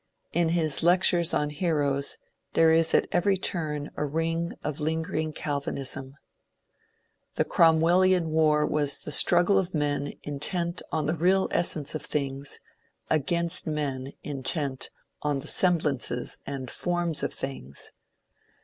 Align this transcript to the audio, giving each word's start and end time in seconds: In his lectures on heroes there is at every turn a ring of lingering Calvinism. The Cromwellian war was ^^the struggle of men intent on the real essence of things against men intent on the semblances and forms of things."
In 0.33 0.49
his 0.49 0.81
lectures 0.81 1.31
on 1.31 1.51
heroes 1.51 2.17
there 2.53 2.71
is 2.71 2.95
at 2.95 3.07
every 3.11 3.37
turn 3.37 3.91
a 3.95 4.03
ring 4.03 4.53
of 4.63 4.79
lingering 4.79 5.31
Calvinism. 5.31 6.15
The 7.35 7.45
Cromwellian 7.45 8.29
war 8.31 8.65
was 8.65 8.97
^^the 8.99 9.11
struggle 9.11 9.59
of 9.59 9.75
men 9.75 10.13
intent 10.23 10.81
on 10.91 11.05
the 11.05 11.13
real 11.13 11.47
essence 11.51 11.93
of 11.93 12.01
things 12.01 12.59
against 13.11 13.67
men 13.67 14.13
intent 14.23 14.89
on 15.21 15.37
the 15.37 15.47
semblances 15.47 16.39
and 16.47 16.71
forms 16.71 17.21
of 17.21 17.31
things." 17.31 17.91